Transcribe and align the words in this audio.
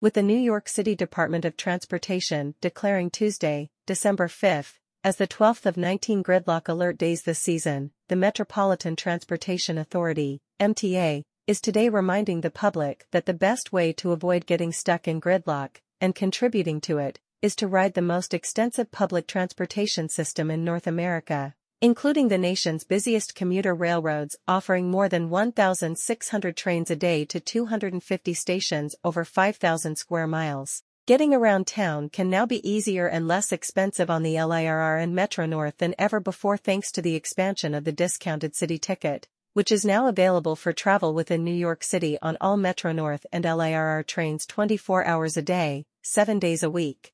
with 0.00 0.14
the 0.14 0.22
New 0.22 0.38
York 0.38 0.68
City 0.68 0.94
Department 0.94 1.44
of 1.44 1.56
Transportation 1.56 2.54
declaring 2.60 3.10
Tuesday, 3.10 3.68
December 3.84 4.28
5, 4.28 4.78
as 5.02 5.16
the 5.16 5.26
12th 5.26 5.66
of 5.66 5.76
19 5.76 6.22
gridlock 6.22 6.68
alert 6.68 6.96
days 6.96 7.22
this 7.22 7.40
season, 7.40 7.90
the 8.06 8.14
Metropolitan 8.14 8.94
Transportation 8.94 9.76
Authority, 9.76 10.40
MTA, 10.60 11.24
is 11.48 11.60
today 11.60 11.88
reminding 11.88 12.42
the 12.42 12.50
public 12.50 13.06
that 13.10 13.26
the 13.26 13.34
best 13.34 13.72
way 13.72 13.92
to 13.94 14.12
avoid 14.12 14.46
getting 14.46 14.70
stuck 14.70 15.08
in 15.08 15.20
gridlock, 15.20 15.78
and 16.00 16.14
contributing 16.14 16.80
to 16.80 16.98
it, 16.98 17.18
is 17.42 17.56
to 17.56 17.66
ride 17.66 17.94
the 17.94 18.00
most 18.00 18.32
extensive 18.32 18.92
public 18.92 19.26
transportation 19.26 20.08
system 20.08 20.48
in 20.48 20.64
North 20.64 20.86
America, 20.86 21.56
including 21.80 22.26
the 22.26 22.38
nation's 22.38 22.82
busiest 22.82 23.36
commuter 23.36 23.72
railroads 23.72 24.34
offering 24.48 24.90
more 24.90 25.08
than 25.08 25.30
1,600 25.30 26.56
trains 26.56 26.90
a 26.90 26.96
day 26.96 27.24
to 27.24 27.38
250 27.38 28.34
stations 28.34 28.96
over 29.04 29.24
5,000 29.24 29.96
square 29.96 30.26
miles. 30.26 30.82
Getting 31.06 31.32
around 31.32 31.68
town 31.68 32.08
can 32.08 32.28
now 32.28 32.46
be 32.46 32.68
easier 32.68 33.06
and 33.06 33.28
less 33.28 33.52
expensive 33.52 34.10
on 34.10 34.24
the 34.24 34.34
LIRR 34.34 35.00
and 35.00 35.14
Metro 35.14 35.46
North 35.46 35.78
than 35.78 35.94
ever 36.00 36.18
before 36.18 36.56
thanks 36.56 36.90
to 36.92 37.00
the 37.00 37.14
expansion 37.14 37.74
of 37.74 37.84
the 37.84 37.92
discounted 37.92 38.56
city 38.56 38.78
ticket, 38.78 39.28
which 39.52 39.70
is 39.70 39.84
now 39.84 40.08
available 40.08 40.56
for 40.56 40.72
travel 40.72 41.14
within 41.14 41.44
New 41.44 41.54
York 41.54 41.84
City 41.84 42.18
on 42.20 42.36
all 42.40 42.56
Metro 42.56 42.90
North 42.90 43.24
and 43.32 43.44
LIRR 43.44 44.04
trains 44.04 44.46
24 44.46 45.04
hours 45.04 45.36
a 45.36 45.42
day, 45.42 45.84
7 46.02 46.40
days 46.40 46.64
a 46.64 46.70
week. 46.70 47.12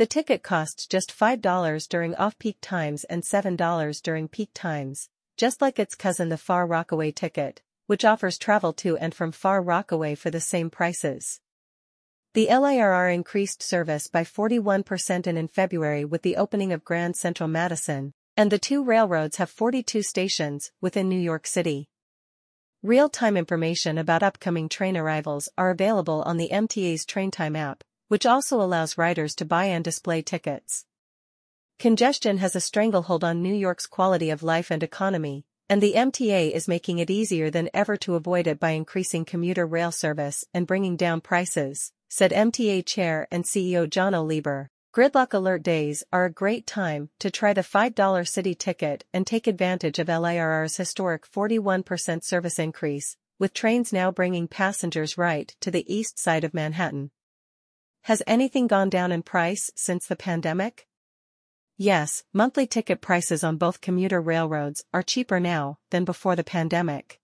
The 0.00 0.06
ticket 0.06 0.42
costs 0.42 0.86
just 0.86 1.12
$5 1.14 1.86
during 1.86 2.14
off-peak 2.14 2.56
times 2.62 3.04
and 3.04 3.22
$7 3.22 4.02
during 4.02 4.28
peak 4.28 4.48
times, 4.54 5.10
just 5.36 5.60
like 5.60 5.78
its 5.78 5.94
cousin 5.94 6.30
the 6.30 6.38
Far 6.38 6.66
Rockaway 6.66 7.10
ticket, 7.10 7.60
which 7.84 8.02
offers 8.02 8.38
travel 8.38 8.72
to 8.72 8.96
and 8.96 9.14
from 9.14 9.30
Far 9.30 9.60
Rockaway 9.60 10.14
for 10.14 10.30
the 10.30 10.40
same 10.40 10.70
prices. 10.70 11.42
The 12.32 12.46
LIRR 12.46 13.12
increased 13.12 13.62
service 13.62 14.06
by 14.06 14.24
41% 14.24 15.26
in 15.26 15.48
February 15.48 16.06
with 16.06 16.22
the 16.22 16.38
opening 16.38 16.72
of 16.72 16.82
Grand 16.82 17.14
Central 17.16 17.50
Madison, 17.50 18.14
and 18.38 18.50
the 18.50 18.58
two 18.58 18.82
railroads 18.82 19.36
have 19.36 19.50
42 19.50 20.00
stations 20.00 20.72
within 20.80 21.10
New 21.10 21.20
York 21.20 21.46
City. 21.46 21.90
Real-time 22.82 23.36
information 23.36 23.98
about 23.98 24.22
upcoming 24.22 24.70
train 24.70 24.96
arrivals 24.96 25.50
are 25.58 25.68
available 25.68 26.22
on 26.22 26.38
the 26.38 26.48
MTA's 26.50 27.04
Train 27.04 27.30
Time 27.30 27.54
app, 27.54 27.84
which 28.10 28.26
also 28.26 28.60
allows 28.60 28.98
riders 28.98 29.36
to 29.36 29.44
buy 29.44 29.66
and 29.66 29.84
display 29.84 30.20
tickets. 30.20 30.84
Congestion 31.78 32.38
has 32.38 32.56
a 32.56 32.60
stranglehold 32.60 33.22
on 33.22 33.40
New 33.40 33.54
York's 33.54 33.86
quality 33.86 34.30
of 34.30 34.42
life 34.42 34.72
and 34.72 34.82
economy, 34.82 35.44
and 35.68 35.80
the 35.80 35.94
MTA 35.94 36.50
is 36.50 36.66
making 36.66 36.98
it 36.98 37.08
easier 37.08 37.50
than 37.50 37.70
ever 37.72 37.96
to 37.98 38.16
avoid 38.16 38.48
it 38.48 38.58
by 38.58 38.70
increasing 38.70 39.24
commuter 39.24 39.64
rail 39.64 39.92
service 39.92 40.44
and 40.52 40.66
bringing 40.66 40.96
down 40.96 41.20
prices 41.20 41.92
said 42.08 42.32
MTA 42.32 42.84
Chair 42.84 43.28
and 43.30 43.44
CEO 43.44 43.88
Janno 43.88 44.26
Lieber. 44.26 44.68
Gridlock 44.92 45.32
alert 45.32 45.62
days 45.62 46.02
are 46.12 46.24
a 46.24 46.32
great 46.32 46.66
time 46.66 47.10
to 47.20 47.30
try 47.30 47.52
the 47.52 47.60
$5 47.60 48.28
city 48.28 48.56
ticket 48.56 49.04
and 49.14 49.24
take 49.24 49.46
advantage 49.46 50.00
of 50.00 50.08
LIRR's 50.08 50.76
historic 50.76 51.24
41% 51.30 52.24
service 52.24 52.58
increase, 52.58 53.16
with 53.38 53.54
trains 53.54 53.92
now 53.92 54.10
bringing 54.10 54.48
passengers 54.48 55.16
right 55.16 55.54
to 55.60 55.70
the 55.70 55.86
east 55.86 56.18
side 56.18 56.42
of 56.42 56.52
Manhattan. 56.52 57.12
Has 58.04 58.22
anything 58.26 58.66
gone 58.66 58.88
down 58.88 59.12
in 59.12 59.22
price 59.22 59.70
since 59.76 60.06
the 60.06 60.16
pandemic? 60.16 60.86
Yes, 61.76 62.24
monthly 62.32 62.66
ticket 62.66 63.00
prices 63.00 63.44
on 63.44 63.56
both 63.56 63.82
commuter 63.82 64.20
railroads 64.20 64.84
are 64.92 65.02
cheaper 65.02 65.38
now 65.38 65.78
than 65.90 66.04
before 66.04 66.34
the 66.34 66.44
pandemic. 66.44 67.20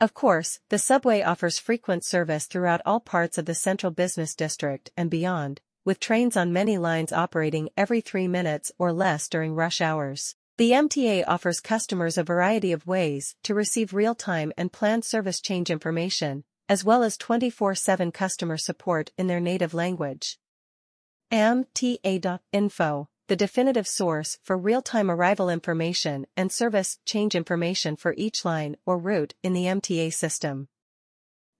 Of 0.00 0.14
course, 0.14 0.60
the 0.68 0.78
subway 0.78 1.22
offers 1.22 1.58
frequent 1.58 2.04
service 2.04 2.46
throughout 2.46 2.80
all 2.86 3.00
parts 3.00 3.36
of 3.36 3.46
the 3.46 3.54
central 3.54 3.90
business 3.92 4.34
district 4.34 4.90
and 4.96 5.10
beyond, 5.10 5.60
with 5.84 6.00
trains 6.00 6.36
on 6.36 6.52
many 6.52 6.78
lines 6.78 7.12
operating 7.12 7.68
every 7.76 8.00
three 8.00 8.28
minutes 8.28 8.70
or 8.78 8.92
less 8.92 9.28
during 9.28 9.54
rush 9.54 9.80
hours. 9.80 10.36
The 10.56 10.70
MTA 10.70 11.24
offers 11.26 11.58
customers 11.58 12.16
a 12.16 12.22
variety 12.22 12.70
of 12.72 12.86
ways 12.86 13.34
to 13.42 13.54
receive 13.54 13.92
real-time 13.92 14.52
and 14.56 14.72
planned 14.72 15.04
service 15.04 15.40
change 15.40 15.68
information, 15.68 16.44
as 16.70 16.82
well 16.82 17.02
as 17.02 17.18
24-7 17.18 18.14
customer 18.14 18.56
support 18.56 19.12
in 19.18 19.26
their 19.26 19.40
native 19.40 19.74
language. 19.74 20.38
MTA.info 21.30 23.08
the 23.30 23.36
definitive 23.36 23.86
source 23.86 24.38
for 24.42 24.58
real-time 24.58 25.08
arrival 25.08 25.48
information 25.48 26.26
and 26.36 26.50
service 26.50 26.98
change 27.06 27.36
information 27.36 27.94
for 27.94 28.12
each 28.18 28.44
line 28.44 28.76
or 28.84 28.98
route 28.98 29.34
in 29.44 29.52
the 29.52 29.66
MTA 29.66 30.12
system. 30.12 30.66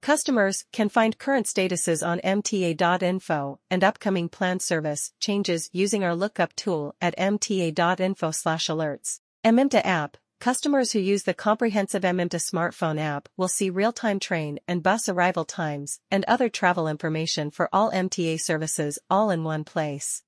Customers 0.03 0.65
can 0.73 0.89
find 0.89 1.17
current 1.17 1.47
statuses 1.47 2.05
on 2.05 2.19
mta.info 2.25 3.61
and 3.71 3.85
upcoming 3.85 4.29
planned 4.29 4.63
service 4.63 5.13
changes 5.21 5.71
using 5.73 6.03
our 6.03 6.17
lookup 6.17 6.57
tool 6.57 6.97
at 7.01 7.17
mta.info/alerts. 7.17 9.21
MMTA 9.45 9.85
app 9.85 10.17
Customers 10.41 10.93
who 10.93 11.01
use 11.01 11.25
the 11.25 11.35
comprehensive 11.35 12.03
MMTA 12.03 12.41
smartphone 12.51 12.99
app 12.99 13.29
will 13.37 13.47
see 13.47 13.69
real-time 13.69 14.19
train 14.19 14.59
and 14.67 14.83
bus 14.83 15.07
arrival 15.07 15.45
times 15.45 16.01
and 16.11 16.25
other 16.27 16.49
travel 16.49 16.89
information 16.89 17.51
for 17.51 17.69
all 17.75 17.93
MTA 17.93 18.41
services 18.41 18.99
all 19.11 19.29
in 19.29 19.45
one 19.45 19.65
place. 19.65 20.23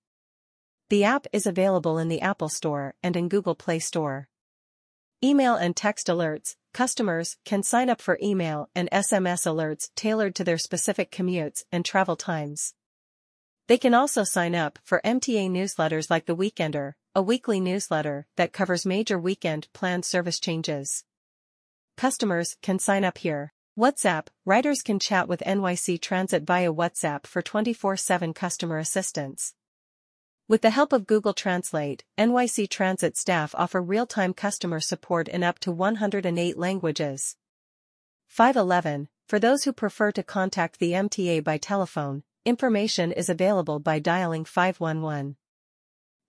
The 0.91 1.05
app 1.05 1.27
is 1.33 1.47
available 1.47 1.97
in 1.97 2.09
the 2.09 2.21
Apple 2.21 2.51
Store 2.51 2.95
and 3.03 3.17
in 3.17 3.31
Google 3.31 3.55
Play 3.55 3.79
Store. 3.79 4.29
Email 5.25 5.55
and 5.55 5.75
text 5.75 6.09
alerts, 6.09 6.57
customers 6.75 7.39
can 7.47 7.63
sign 7.63 7.89
up 7.89 8.03
for 8.03 8.19
email 8.23 8.69
and 8.75 8.91
SMS 8.91 9.47
alerts 9.47 9.89
tailored 9.97 10.35
to 10.35 10.45
their 10.45 10.59
specific 10.59 11.11
commutes 11.11 11.65
and 11.73 11.87
travel 11.87 12.17
times. 12.17 12.75
They 13.67 13.79
can 13.79 13.95
also 13.95 14.25
sign 14.25 14.55
up 14.55 14.79
for 14.85 15.01
MTA 15.07 15.49
newsletters 15.49 16.11
like 16.11 16.27
The 16.27 16.37
Weekender, 16.37 16.93
a 17.15 17.21
weekly 17.21 17.61
newsletter 17.61 18.27
that 18.37 18.55
covers 18.55 18.87
major 18.87 19.19
weekend 19.19 19.69
planned 19.75 20.03
service 20.03 20.41
changes. 20.41 21.05
Customers 21.99 22.57
can 22.63 22.79
sign 22.79 23.05
up 23.05 23.19
here. 23.19 23.53
WhatsApp, 23.79 24.29
riders 24.47 24.81
can 24.81 24.99
chat 24.99 25.29
with 25.29 25.43
NYC 25.47 26.01
Transit 26.01 26.45
via 26.45 26.73
WhatsApp 26.73 27.27
for 27.27 27.43
24-7 27.43 28.35
customer 28.35 28.79
assistance. 28.79 29.53
With 30.49 30.63
the 30.63 30.71
help 30.71 30.93
of 30.95 31.07
Google 31.07 31.35
Translate, 31.35 32.03
NYC 32.19 32.69
Transit 32.71 33.19
staff 33.19 33.55
offer 33.59 33.83
real-time 33.83 34.33
customer 34.33 34.81
support 34.81 35.29
in 35.29 35.43
up 35.43 35.59
to 35.61 35.71
108 35.71 36.57
languages. 36.57 37.37
511, 38.29 39.09
for 39.29 39.39
those 39.39 39.65
who 39.65 39.73
prefer 39.75 40.13
to 40.13 40.23
contact 40.23 40.79
the 40.79 40.93
MTA 40.93 41.45
by 41.45 41.59
telephone, 41.59 42.23
information 42.47 43.13
is 43.13 43.29
available 43.29 43.81
by 43.81 43.99
dialing 43.99 44.47
511. 44.47 45.37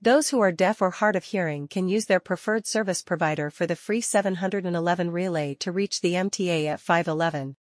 Those 0.03 0.31
who 0.31 0.41
are 0.41 0.51
deaf 0.51 0.81
or 0.81 0.89
hard 0.89 1.15
of 1.15 1.23
hearing 1.23 1.69
can 1.69 1.87
use 1.87 2.07
their 2.07 2.19
preferred 2.19 2.67
service 2.67 3.01
provider 3.01 3.49
for 3.49 3.65
the 3.65 3.77
free 3.77 4.01
711 4.01 5.11
relay 5.11 5.53
to 5.61 5.71
reach 5.71 6.01
the 6.01 6.15
MTA 6.15 6.65
at 6.65 6.81
511. 6.81 7.55